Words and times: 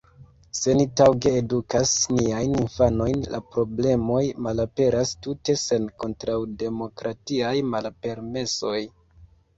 Se 0.59 0.73
ni 0.77 0.85
taŭge 0.99 1.33
edukas 1.41 1.91
niajn 2.19 2.55
infanojn, 2.61 3.21
la 3.35 3.41
problemoj 3.57 4.23
malaperas 4.47 5.11
tute 5.27 5.57
sen 5.65 5.87
kontraŭdemokratiaj 6.05 7.57
malpermesoj. 7.77 8.79